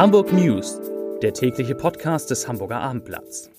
Hamburg 0.00 0.32
News, 0.32 0.80
der 1.20 1.34
tägliche 1.34 1.74
Podcast 1.74 2.30
des 2.30 2.48
Hamburger 2.48 2.80
Abendblatts. 2.80 3.50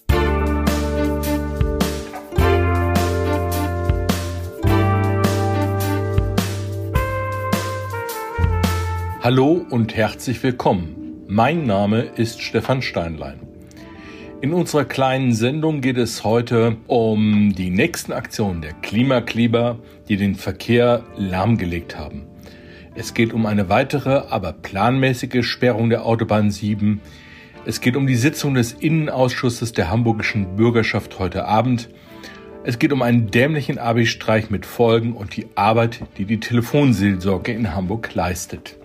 Hallo 9.21 9.63
und 9.69 9.95
herzlich 9.95 10.41
willkommen. 10.41 11.25
Mein 11.27 11.67
Name 11.67 12.01
ist 12.15 12.41
Stefan 12.41 12.81
Steinlein. 12.81 13.41
In 14.41 14.51
unserer 14.53 14.85
kleinen 14.85 15.33
Sendung 15.33 15.81
geht 15.81 15.97
es 15.97 16.23
heute 16.23 16.75
um 16.87 17.53
die 17.55 17.69
nächsten 17.69 18.13
Aktionen 18.13 18.63
der 18.63 18.73
Klimakleber, 18.73 19.77
die 20.09 20.17
den 20.17 20.33
Verkehr 20.33 21.03
lahmgelegt 21.15 21.99
haben. 21.99 22.30
Es 22.93 23.13
geht 23.13 23.31
um 23.31 23.45
eine 23.45 23.69
weitere, 23.69 24.23
aber 24.29 24.51
planmäßige 24.51 25.45
Sperrung 25.45 25.89
der 25.89 26.05
Autobahn 26.05 26.51
7. 26.51 26.99
Es 27.65 27.79
geht 27.79 27.95
um 27.95 28.05
die 28.05 28.17
Sitzung 28.17 28.53
des 28.53 28.73
Innenausschusses 28.73 29.71
der 29.71 29.89
hamburgischen 29.89 30.57
Bürgerschaft 30.57 31.17
heute 31.17 31.45
Abend. 31.45 31.87
Es 32.65 32.79
geht 32.79 32.91
um 32.91 33.01
einen 33.01 33.31
dämlichen 33.31 33.77
Abi-Streich 33.77 34.49
mit 34.49 34.65
Folgen 34.65 35.13
und 35.13 35.37
die 35.37 35.47
Arbeit, 35.55 36.01
die 36.17 36.25
die 36.25 36.41
Telefonseelsorge 36.41 37.53
in 37.53 37.73
Hamburg 37.73 38.13
leistet. 38.13 38.75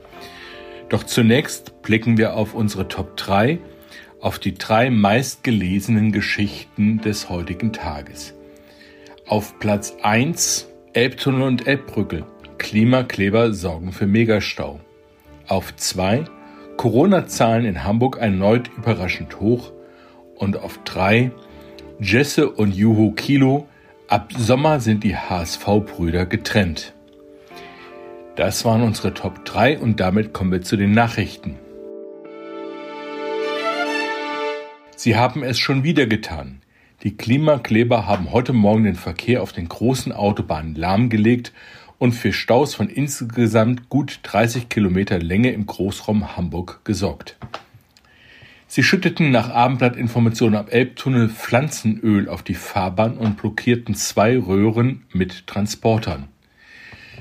Doch 0.88 1.02
zunächst 1.02 1.82
blicken 1.82 2.16
wir 2.16 2.34
auf 2.34 2.54
unsere 2.54 2.86
Top 2.86 3.16
3, 3.16 3.58
auf 4.20 4.38
die 4.38 4.54
drei 4.54 4.88
meistgelesenen 4.88 6.12
Geschichten 6.12 7.00
des 7.00 7.28
heutigen 7.28 7.72
Tages. 7.72 8.34
Auf 9.26 9.58
Platz 9.58 9.96
1 10.00 10.68
Elbtunnel 10.96 11.42
und 11.42 11.66
Elbbrücke. 11.66 12.24
Klimakleber 12.66 13.52
sorgen 13.52 13.92
für 13.92 14.08
Megastau. 14.08 14.80
Auf 15.46 15.76
2 15.76 16.24
Corona-Zahlen 16.76 17.64
in 17.64 17.84
Hamburg 17.84 18.18
erneut 18.18 18.68
überraschend 18.76 19.38
hoch. 19.38 19.70
Und 20.34 20.58
auf 20.58 20.80
3 20.82 21.30
Jesse 22.00 22.50
und 22.50 22.74
Juho 22.74 23.12
Kilo. 23.12 23.68
Ab 24.08 24.32
Sommer 24.36 24.80
sind 24.80 25.04
die 25.04 25.14
HSV-Brüder 25.14 26.26
getrennt. 26.26 26.92
Das 28.34 28.64
waren 28.64 28.82
unsere 28.82 29.14
Top 29.14 29.44
3 29.44 29.78
und 29.78 30.00
damit 30.00 30.32
kommen 30.32 30.50
wir 30.50 30.62
zu 30.62 30.76
den 30.76 30.90
Nachrichten. 30.90 31.54
Sie 34.96 35.14
haben 35.14 35.44
es 35.44 35.60
schon 35.60 35.84
wieder 35.84 36.06
getan. 36.06 36.62
Die 37.04 37.16
Klimakleber 37.16 38.08
haben 38.08 38.32
heute 38.32 38.52
Morgen 38.52 38.82
den 38.82 38.96
Verkehr 38.96 39.42
auf 39.42 39.52
den 39.52 39.68
großen 39.68 40.10
Autobahnen 40.10 40.74
lahmgelegt 40.74 41.52
und 41.98 42.12
für 42.12 42.32
Staus 42.32 42.74
von 42.74 42.88
insgesamt 42.88 43.88
gut 43.88 44.20
30 44.24 44.68
Kilometer 44.68 45.18
Länge 45.18 45.52
im 45.52 45.66
Großraum 45.66 46.36
Hamburg 46.36 46.80
gesorgt. 46.84 47.36
Sie 48.68 48.82
schütteten 48.82 49.30
nach 49.30 49.50
Abendblattinformationen 49.50 50.58
am 50.58 50.68
Elbtunnel 50.68 51.28
Pflanzenöl 51.28 52.28
auf 52.28 52.42
die 52.42 52.54
Fahrbahn 52.54 53.16
und 53.16 53.36
blockierten 53.36 53.94
zwei 53.94 54.36
Röhren 54.36 55.04
mit 55.12 55.46
Transportern. 55.46 56.28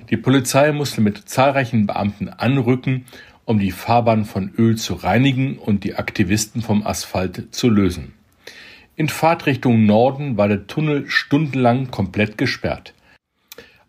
Die 0.09 0.17
Polizei 0.17 0.71
musste 0.71 1.01
mit 1.01 1.29
zahlreichen 1.29 1.85
Beamten 1.85 2.29
anrücken, 2.29 3.05
um 3.45 3.59
die 3.59 3.71
Fahrbahn 3.71 4.25
von 4.25 4.51
Öl 4.57 4.75
zu 4.75 4.95
reinigen 4.95 5.57
und 5.59 5.83
die 5.83 5.95
Aktivisten 5.95 6.63
vom 6.63 6.85
Asphalt 6.85 7.53
zu 7.53 7.69
lösen. 7.69 8.13
In 8.95 9.07
Fahrtrichtung 9.07 9.85
Norden 9.85 10.37
war 10.37 10.47
der 10.47 10.65
Tunnel 10.65 11.07
stundenlang 11.09 11.91
komplett 11.91 12.39
gesperrt. 12.39 12.94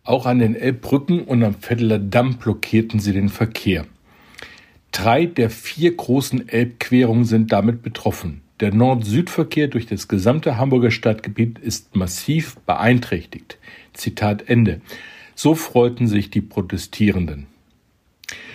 Auch 0.07 0.25
an 0.25 0.39
den 0.39 0.55
Elbbrücken 0.55 1.23
und 1.25 1.43
am 1.43 1.57
Vetteler 1.61 1.99
Damm 1.99 2.37
blockierten 2.37 3.01
sie 3.01 3.13
den 3.13 3.29
Verkehr. 3.29 3.87
Drei 4.93 5.27
der 5.27 5.51
vier 5.51 5.97
großen 5.97 6.49
Elbquerungen 6.49 7.25
sind 7.25 7.51
damit 7.51 7.83
betroffen. 7.83 8.43
Der 8.61 8.73
Nord-Süd-Verkehr 8.73 9.67
durch 9.67 9.87
das 9.87 10.07
gesamte 10.07 10.59
Hamburger 10.59 10.93
Stadtgebiet 10.93 11.59
ist 11.59 11.97
massiv 11.97 12.57
beeinträchtigt. 12.61 13.59
Zitat 13.95 14.49
Ende. 14.49 14.81
So 15.35 15.57
freuten 15.57 16.07
sich 16.07 16.31
die 16.31 16.41
Protestierenden. 16.41 17.49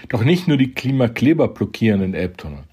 Doch 0.07 0.23
nicht 0.23 0.47
nur 0.47 0.57
die 0.57 0.71
Klimakleber 0.71 1.49
blockieren 1.49 1.99
den 1.99 2.13
Elbtunnel. 2.13 2.63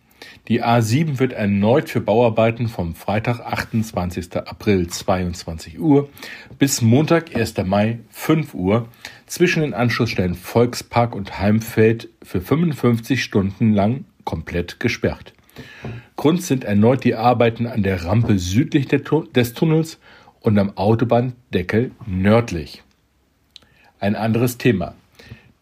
Die 0.49 0.63
A7 0.63 1.19
wird 1.19 1.33
erneut 1.33 1.89
für 1.89 2.01
Bauarbeiten 2.01 2.69
vom 2.69 2.95
Freitag, 2.95 3.41
28. 3.41 4.37
April 4.37 4.89
22 4.89 5.79
Uhr 5.79 6.09
bis 6.59 6.83
Montag, 6.83 7.35
1. 7.35 7.57
Mai 7.65 8.01
5 8.11 8.55
Uhr 8.55 8.89
zwischen 9.27 9.61
den 9.63 9.75
Anschlussstellen 9.75 10.35
Volkspark 10.35 11.15
und 11.15 11.39
Heimfeld 11.39 12.09
für 12.23 12.41
55 12.41 13.23
Stunden 13.23 13.73
lang 13.73 14.05
komplett 14.25 14.81
gesperrt. 14.81 15.33
Grund 16.17 16.43
sind 16.43 16.65
erneut 16.65 17.05
die 17.05 17.15
Arbeiten 17.15 17.67
an 17.67 17.83
der 17.83 18.05
Rampe 18.05 18.39
südlich 18.39 18.87
des 18.89 19.55
Tunnels 19.55 19.99
und 20.41 20.59
am 20.59 20.77
Autobahndeckel 20.77 21.93
nördlich. 22.07 22.83
Ein 24.01 24.17
anderes 24.17 24.59
Thema. 24.59 24.95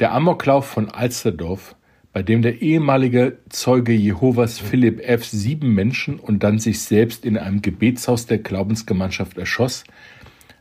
Der 0.00 0.12
Amoklauf 0.12 0.66
von 0.66 0.90
Alsterdorf 0.90 1.75
bei 2.16 2.22
dem 2.22 2.40
der 2.40 2.62
ehemalige 2.62 3.36
Zeuge 3.50 3.92
Jehovas 3.92 4.58
Philipp 4.58 5.06
F. 5.06 5.26
sieben 5.26 5.74
Menschen 5.74 6.18
und 6.18 6.42
dann 6.42 6.58
sich 6.58 6.80
selbst 6.80 7.26
in 7.26 7.36
einem 7.36 7.60
Gebetshaus 7.60 8.24
der 8.24 8.38
Glaubensgemeinschaft 8.38 9.36
erschoss, 9.36 9.84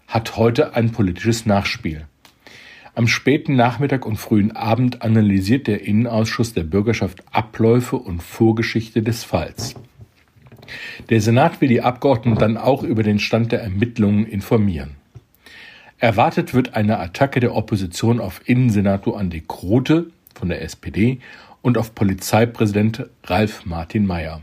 hat 0.05 0.35
heute 0.35 0.75
ein 0.75 0.91
politisches 0.91 1.45
Nachspiel. 1.45 2.07
Am 2.93 3.07
späten 3.07 3.55
Nachmittag 3.55 4.05
und 4.05 4.17
frühen 4.17 4.51
Abend 4.51 5.01
analysiert 5.01 5.67
der 5.67 5.83
Innenausschuss 5.83 6.53
der 6.53 6.63
Bürgerschaft 6.63 7.23
Abläufe 7.31 7.95
und 7.95 8.21
Vorgeschichte 8.21 9.01
des 9.01 9.23
Falls. 9.23 9.75
Der 11.09 11.21
Senat 11.21 11.61
will 11.61 11.69
die 11.69 11.81
Abgeordneten 11.81 12.37
dann 12.37 12.57
auch 12.57 12.83
über 12.83 13.01
den 13.01 13.19
Stand 13.19 13.53
der 13.53 13.61
Ermittlungen 13.61 14.25
informieren. 14.25 14.97
Erwartet 15.99 16.53
wird 16.53 16.73
eine 16.73 16.99
Attacke 16.99 17.39
der 17.39 17.55
Opposition 17.55 18.19
auf 18.19 18.41
Innensenator 18.43 19.17
Andi 19.17 19.41
Grote 19.47 20.07
von 20.35 20.49
der 20.49 20.61
SPD 20.61 21.19
und 21.61 21.77
auf 21.77 21.95
Polizeipräsident 21.95 23.09
Ralf 23.23 23.65
Martin 23.65 24.05
Mayer. 24.05 24.41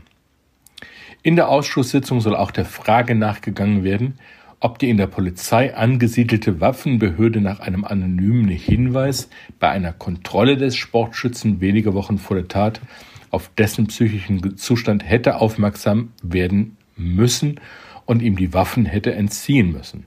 In 1.21 1.37
der 1.37 1.47
Ausschusssitzung 1.47 2.19
soll 2.19 2.35
auch 2.35 2.51
der 2.51 2.65
Frage 2.65 3.15
nachgegangen 3.15 3.83
werden, 3.85 4.19
ob 4.59 4.79
die 4.79 4.89
in 4.89 4.97
der 4.97 5.07
Polizei 5.07 5.75
angesiedelte 5.75 6.59
Waffenbehörde 6.59 7.41
nach 7.41 7.59
einem 7.59 7.85
anonymen 7.85 8.49
Hinweis 8.49 9.29
bei 9.59 9.69
einer 9.69 9.93
Kontrolle 9.93 10.57
des 10.57 10.75
Sportschützen 10.75 11.61
wenige 11.61 11.93
Wochen 11.93 12.17
vor 12.17 12.37
der 12.37 12.47
Tat 12.47 12.81
auf 13.29 13.49
dessen 13.57 13.87
psychischen 13.87 14.57
Zustand 14.57 15.03
hätte 15.03 15.37
aufmerksam 15.37 16.13
werden 16.21 16.77
müssen 16.95 17.59
und 18.05 18.21
ihm 18.21 18.35
die 18.35 18.53
Waffen 18.53 18.85
hätte 18.85 19.13
entziehen 19.13 19.71
müssen. 19.71 20.05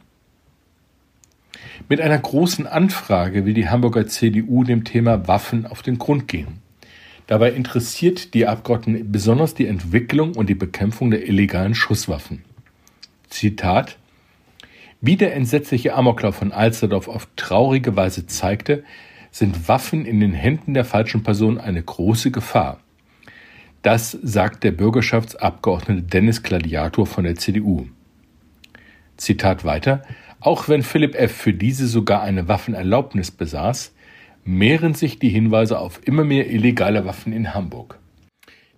Mit 1.89 2.01
einer 2.01 2.19
großen 2.19 2.67
Anfrage 2.67 3.47
will 3.47 3.55
die 3.55 3.69
Hamburger 3.69 4.09
CDU 4.09 4.65
dem 4.65 4.83
Thema 4.83 5.29
Waffen 5.29 5.67
auf 5.67 5.83
den 5.83 5.99
Grund 5.99 6.27
gehen. 6.27 6.59
Dabei 7.29 7.53
interessiert 7.53 8.35
die 8.35 8.47
Abgeordneten 8.47 9.13
besonders 9.13 9.55
die 9.55 9.69
Entwicklung 9.69 10.35
und 10.35 10.49
die 10.49 10.57
Bekämpfung 10.57 11.13
der 11.13 11.29
illegalen 11.29 11.77
Schusswaffen. 11.77 12.45
Zitat 13.29 13.99
Wie 15.01 15.17
der 15.17 15.37
entsetzliche 15.37 15.95
Amoklauf 15.95 16.35
von 16.35 16.51
Alsterdorf 16.51 17.07
auf 17.07 17.29
traurige 17.37 17.95
Weise 17.95 18.27
zeigte, 18.27 18.83
sind 19.31 19.69
Waffen 19.69 20.07
in 20.07 20.19
den 20.19 20.33
Händen 20.33 20.75
der 20.75 20.85
falschen 20.85 21.23
Person 21.23 21.59
eine 21.59 21.83
große 21.83 22.33
Gefahr. 22.33 22.81
Das 23.83 24.11
sagt 24.11 24.65
der 24.65 24.73
Bürgerschaftsabgeordnete 24.73 26.03
Dennis 26.03 26.43
Gladiator 26.43 27.07
von 27.07 27.23
der 27.23 27.37
CDU. 27.37 27.87
Zitat 29.17 29.65
weiter 29.65 30.03
Auch 30.47 30.69
wenn 30.69 30.85
Philipp 30.85 31.17
F. 31.17 31.33
für 31.33 31.53
diese 31.53 31.89
sogar 31.89 32.23
eine 32.23 32.47
Waffenerlaubnis 32.47 33.33
besaß, 33.33 33.93
mehren 34.45 34.95
sich 34.95 35.19
die 35.19 35.29
Hinweise 35.29 35.81
auf 35.81 36.01
immer 36.05 36.23
mehr 36.23 36.49
illegale 36.49 37.05
Waffen 37.05 37.33
in 37.33 37.53
Hamburg. 37.53 37.99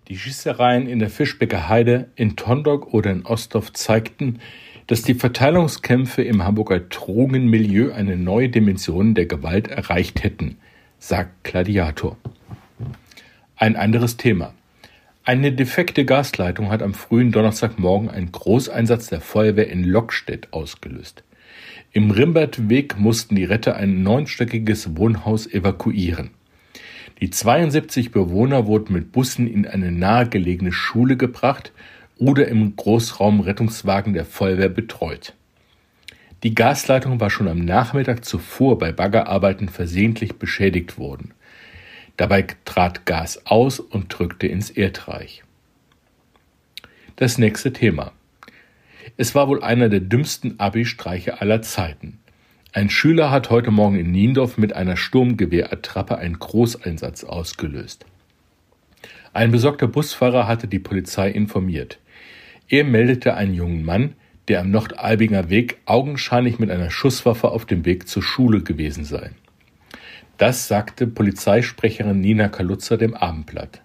Die 0.09 0.17
Schießereien 0.17 0.87
in 0.87 0.99
der 0.99 1.11
Fischbecker 1.11 1.69
Heide, 1.69 2.09
in 2.17 2.37
Tondok 2.37 2.95
oder 2.95 3.11
in 3.11 3.27
Ostdorf 3.27 3.75
zeigten, 3.75 4.39
dass 4.87 5.03
die 5.03 5.13
Verteilungskämpfe 5.13 6.23
im 6.23 6.43
Hamburger 6.43 6.81
Drogenmilieu 6.81 7.93
eine 7.93 8.17
neue 8.17 8.49
Dimension 8.49 9.15
der 9.15 9.27
Gewalt 9.27 9.69
erreicht 9.69 10.23
hätten, 10.23 10.57
sagt 10.99 11.45
Gladiator. 11.45 12.17
Ein 13.57 13.77
anderes 13.77 14.17
Thema. 14.17 14.55
Eine 15.23 15.53
defekte 15.53 16.07
Gasleitung 16.07 16.71
hat 16.71 16.81
am 16.81 16.95
frühen 16.95 17.31
Donnerstagmorgen 17.31 18.09
einen 18.09 18.33
Großeinsatz 18.33 19.09
der 19.09 19.21
Feuerwehr 19.21 19.69
in 19.69 19.85
Lockstedt 19.85 20.51
ausgelöst. 20.55 21.25
Im 21.93 22.11
Rimbertweg 22.11 22.99
mussten 22.99 23.35
die 23.35 23.45
Retter 23.45 23.77
ein 23.77 24.03
neunstöckiges 24.03 24.97
Wohnhaus 24.97 25.47
evakuieren. 25.47 26.31
Die 27.21 27.31
72 27.31 28.13
Bewohner 28.13 28.67
wurden 28.67 28.93
mit 28.93 29.11
Bussen 29.11 29.49
in 29.49 29.67
eine 29.67 29.91
nahegelegene 29.91 30.71
Schule 30.71 31.17
gebracht 31.17 31.73
oder 32.19 32.47
im 32.49 32.77
Großraumrettungswagen 32.77 34.13
der 34.13 34.27
Feuerwehr 34.27 34.69
betreut. 34.69 35.35
Die 36.43 36.55
Gasleitung 36.55 37.21
war 37.21 37.31
schon 37.31 37.49
am 37.49 37.65
Nachmittag 37.65 38.25
zuvor 38.25 38.79
bei 38.79 38.93
Baggerarbeiten 38.93 39.69
versehentlich 39.69 40.37
beschädigt 40.37 40.99
worden. 40.99 41.33
Dabei 42.17 42.47
trat 42.65 43.07
Gas 43.07 43.47
aus 43.47 43.81
und 43.81 44.07
drückte 44.17 44.47
ins 44.47 44.71
Erdreich. 44.71 45.43
Das 47.17 47.39
nächste 47.39 47.73
Thema. 47.73 48.13
Es 49.17 49.35
war 49.35 49.49
wohl 49.49 49.63
einer 49.63 49.89
der 49.89 50.01
dümmsten 50.01 50.59
Abi-Streiche 50.59 51.41
aller 51.41 51.63
Zeiten. 51.63 52.19
Ein 52.73 52.91
Schüler 52.91 53.31
hat 53.31 53.51
heute 53.51 53.71
Morgen 53.71 53.99
in 53.99 54.13
Niendorf 54.13 54.59
mit 54.59 54.75
einer 54.75 54.97
Sturmgewehrattrappe 54.97 56.19
einen 56.19 56.39
Großeinsatz 56.39 57.25
ausgelöst. 57.25 58.05
Ein 59.33 59.51
besorgter 59.51 59.89
Busfahrer 59.89 60.47
hatte 60.47 60.69
die 60.69 60.79
Polizei 60.79 61.31
informiert. 61.31 61.99
Er 62.69 62.85
meldete 62.85 63.35
einen 63.35 63.55
jungen 63.55 63.85
Mann, 63.85 64.15
der 64.49 64.61
am 64.61 64.71
Nordalbinger 64.71 65.51
Weg 65.51 65.79
augenscheinlich 65.87 66.59
mit 66.59 66.71
einer 66.71 66.91
Schusswaffe 66.91 67.49
auf 67.49 67.67
dem 67.67 67.85
Weg 67.85 68.09
zur 68.09 68.23
Schule 68.23 68.63
gewesen 68.63 69.05
sei. 69.05 69.31
Das 70.37 70.69
sagte 70.69 71.07
Polizeisprecherin 71.07 72.21
Nina 72.21 72.49
Kalutzer 72.49 72.97
dem 72.97 73.15
Abendblatt. 73.15 73.83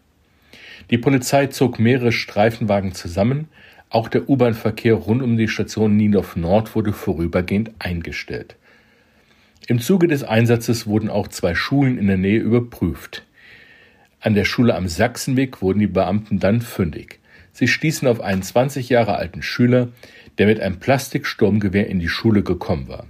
Die 0.91 0.97
Polizei 0.97 1.47
zog 1.47 1.79
mehrere 1.79 2.11
Streifenwagen 2.11 2.93
zusammen, 2.93 3.47
auch 3.93 4.07
der 4.09 4.27
U-Bahn-Verkehr 4.27 4.95
rund 4.95 5.21
um 5.21 5.37
die 5.37 5.47
Station 5.47 5.95
Niendorf 5.95 6.35
Nord 6.35 6.75
wurde 6.75 6.93
vorübergehend 6.93 7.71
eingestellt. 7.79 8.55
Im 9.67 9.79
Zuge 9.79 10.07
des 10.07 10.23
Einsatzes 10.23 10.87
wurden 10.87 11.09
auch 11.09 11.27
zwei 11.27 11.55
Schulen 11.55 11.97
in 11.97 12.07
der 12.07 12.17
Nähe 12.17 12.39
überprüft. 12.39 13.23
An 14.19 14.33
der 14.33 14.45
Schule 14.45 14.75
am 14.75 14.87
Sachsenweg 14.87 15.61
wurden 15.61 15.79
die 15.79 15.87
Beamten 15.87 16.39
dann 16.39 16.61
fündig. 16.61 17.19
Sie 17.51 17.67
stießen 17.67 18.07
auf 18.07 18.19
einen 18.19 18.41
20 18.41 18.89
Jahre 18.89 19.15
alten 19.15 19.41
Schüler, 19.41 19.89
der 20.37 20.47
mit 20.47 20.59
einem 20.59 20.79
Plastiksturmgewehr 20.79 21.87
in 21.87 21.99
die 21.99 22.09
Schule 22.09 22.41
gekommen 22.41 22.87
war. 22.87 23.05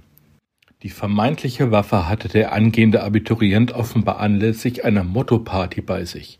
Die 0.82 0.90
vermeintliche 0.90 1.70
Waffe 1.70 2.08
hatte 2.08 2.28
der 2.28 2.52
angehende 2.52 3.02
Abiturient 3.02 3.72
offenbar 3.72 4.20
anlässlich 4.20 4.84
einer 4.84 5.02
Motto-Party 5.02 5.80
bei 5.80 6.04
sich. 6.04 6.38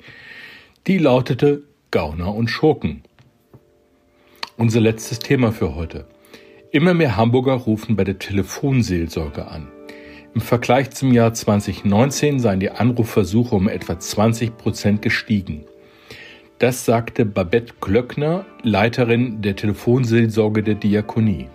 Die 0.87 0.99
lautete 0.99 1.63
Gauner 1.91 2.35
und 2.35 2.49
Schurken. 2.49 3.05
Unser 4.57 4.81
letztes 4.81 5.19
Thema 5.19 5.51
für 5.51 5.75
heute. 5.75 6.05
Immer 6.71 6.95
mehr 6.95 7.17
Hamburger 7.17 7.55
rufen 7.55 7.97
bei 7.97 8.05
der 8.05 8.21
Telefonseelsorge 8.21 9.49
an. 9.49 9.67
Im 10.33 10.41
Vergleich 10.41 10.91
zum 10.91 11.13
Jahr 11.13 11.35
2019 11.35 12.39
seien 12.39 12.61
die 12.61 12.71
Anrufversuche 12.71 13.57
um 13.57 13.69
etwa 13.69 13.99
20 13.99 14.57
Prozent 14.57 15.03
gestiegen. 15.03 15.65
Das 16.61 16.85
sagte 16.85 17.25
Babette 17.25 17.75
Klöckner, 17.81 18.47
Leiterin 18.63 19.43
der 19.43 19.57
Telefonseelsorge 19.57 20.63
der 20.63 20.77
Diakonie. 20.77 21.49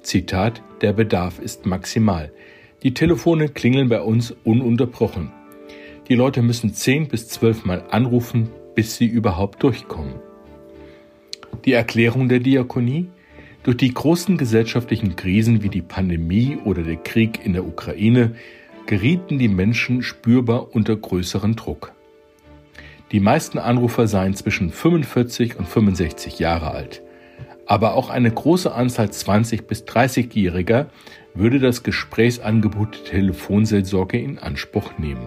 Zitat, 0.00 0.62
der 0.80 0.94
Bedarf 0.94 1.38
ist 1.38 1.66
maximal. 1.66 2.32
Die 2.82 2.94
Telefone 2.94 3.50
klingeln 3.50 3.90
bei 3.90 4.00
uns 4.00 4.34
ununterbrochen. 4.44 5.30
Die 6.08 6.14
Leute 6.14 6.40
müssen 6.40 6.72
zehn 6.72 7.06
bis 7.06 7.28
zwölf 7.28 7.66
Mal 7.66 7.84
anrufen, 7.90 8.48
bis 8.74 8.96
sie 8.96 9.06
überhaupt 9.06 9.62
durchkommen. 9.62 10.27
Die 11.64 11.72
Erklärung 11.72 12.28
der 12.28 12.40
Diakonie? 12.40 13.08
Durch 13.64 13.76
die 13.76 13.92
großen 13.92 14.38
gesellschaftlichen 14.38 15.16
Krisen 15.16 15.62
wie 15.62 15.68
die 15.68 15.82
Pandemie 15.82 16.58
oder 16.64 16.82
der 16.82 16.96
Krieg 16.96 17.44
in 17.44 17.52
der 17.52 17.66
Ukraine 17.66 18.34
gerieten 18.86 19.38
die 19.38 19.48
Menschen 19.48 20.02
spürbar 20.02 20.74
unter 20.74 20.96
größeren 20.96 21.56
Druck. 21.56 21.92
Die 23.10 23.20
meisten 23.20 23.58
Anrufer 23.58 24.06
seien 24.06 24.34
zwischen 24.34 24.70
45 24.70 25.58
und 25.58 25.66
65 25.66 26.38
Jahre 26.38 26.70
alt. 26.70 27.02
Aber 27.66 27.94
auch 27.94 28.08
eine 28.08 28.30
große 28.30 28.72
Anzahl 28.72 29.10
20 29.10 29.66
bis 29.66 29.84
30-Jähriger 29.84 30.86
würde 31.34 31.58
das 31.58 31.82
Gesprächsangebot 31.82 32.98
der 32.98 33.04
Telefonseelsorge 33.04 34.18
in 34.18 34.38
Anspruch 34.38 34.92
nehmen. 34.98 35.26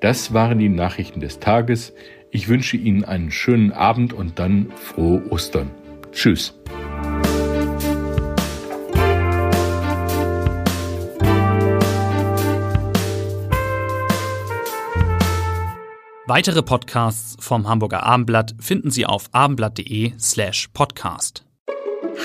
Das 0.00 0.32
waren 0.32 0.58
die 0.58 0.68
Nachrichten 0.68 1.20
des 1.20 1.40
Tages. 1.40 1.92
Ich 2.30 2.48
wünsche 2.48 2.76
Ihnen 2.76 3.04
einen 3.04 3.30
schönen 3.30 3.72
Abend 3.72 4.12
und 4.12 4.38
dann 4.38 4.70
frohe 4.76 5.22
Ostern. 5.30 5.70
Tschüss. 6.12 6.54
Weitere 16.26 16.62
Podcasts 16.62 17.36
vom 17.42 17.66
Hamburger 17.66 18.02
Abendblatt 18.02 18.54
finden 18.60 18.90
Sie 18.90 19.06
auf 19.06 19.30
abendblatt.de 19.32 20.12
slash 20.18 20.68
podcast. 20.74 21.46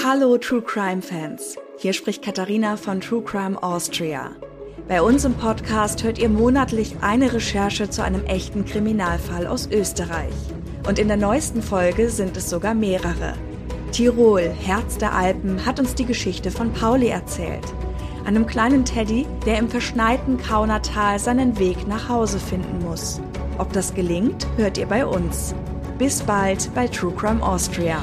Hallo 0.03 0.37
True 0.37 0.61
Crime 0.61 1.01
Fans. 1.01 1.55
Hier 1.77 1.93
spricht 1.93 2.21
Katharina 2.21 2.75
von 2.75 2.99
True 2.99 3.23
Crime 3.23 3.61
Austria. 3.63 4.31
Bei 4.87 5.01
uns 5.01 5.23
im 5.23 5.33
Podcast 5.35 6.03
hört 6.03 6.17
ihr 6.19 6.27
monatlich 6.27 6.97
eine 6.99 7.31
Recherche 7.31 7.89
zu 7.89 8.03
einem 8.03 8.25
echten 8.25 8.65
Kriminalfall 8.65 9.47
aus 9.47 9.69
Österreich. 9.71 10.33
Und 10.85 10.99
in 10.99 11.07
der 11.07 11.15
neuesten 11.15 11.61
Folge 11.61 12.09
sind 12.09 12.35
es 12.35 12.49
sogar 12.49 12.73
mehrere. 12.73 13.33
Tirol, 13.93 14.41
Herz 14.41 14.97
der 14.97 15.13
Alpen, 15.13 15.65
hat 15.65 15.79
uns 15.79 15.95
die 15.95 16.05
Geschichte 16.05 16.51
von 16.51 16.73
Pauli 16.73 17.07
erzählt. 17.07 17.63
Einem 18.25 18.45
kleinen 18.45 18.83
Teddy, 18.83 19.25
der 19.45 19.57
im 19.57 19.69
verschneiten 19.69 20.37
Kaunertal 20.37 21.17
seinen 21.17 21.57
Weg 21.59 21.87
nach 21.87 22.09
Hause 22.09 22.39
finden 22.39 22.83
muss. 22.83 23.21
Ob 23.57 23.71
das 23.71 23.93
gelingt, 23.93 24.45
hört 24.57 24.77
ihr 24.77 24.87
bei 24.87 25.05
uns. 25.05 25.55
Bis 25.97 26.21
bald 26.21 26.69
bei 26.75 26.87
True 26.87 27.13
Crime 27.15 27.41
Austria. 27.41 27.99